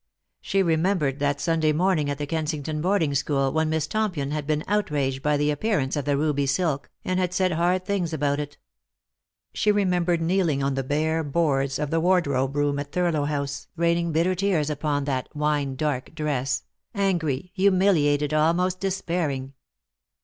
She 0.41 0.63
remembered 0.63 1.19
that 1.19 1.39
Sunday 1.39 1.71
morning 1.71 2.09
at 2.09 2.17
the 2.17 2.25
Kensington 2.25 2.81
boarding 2.81 3.13
school 3.13 3.51
when 3.51 3.69
Miss 3.69 3.85
Tompion 3.85 4.31
had 4.31 4.47
been 4.47 4.63
outraged 4.67 5.21
by 5.21 5.37
the 5.37 5.51
appearance 5.51 5.95
of 5.95 6.05
the 6.05 6.17
ruby 6.17 6.47
silk, 6.47 6.89
and 7.05 7.19
had 7.19 7.35
said 7.35 7.51
hard 7.51 7.85
things 7.85 8.11
about 8.11 8.39
it. 8.39 8.57
She 9.53 9.71
remembered 9.71 10.19
kneeling 10.19 10.63
on 10.63 10.73
the 10.73 10.87
hare 10.89 11.23
boards 11.23 11.77
of 11.77 11.91
the 11.91 11.99
wardrobe 11.99 12.55
room 12.55 12.79
at 12.79 12.91
Thurlow 12.91 13.25
House, 13.25 13.67
raining 13.75 14.11
bitter 14.11 14.33
tears 14.33 14.71
upon 14.71 15.03
that" 15.03 15.29
wine 15.35 15.75
dark" 15.75 16.15
dress— 16.15 16.63
angry, 16.95 17.51
humiliated, 17.53 18.33
almost 18.33 18.79
despairing. 18.79 19.53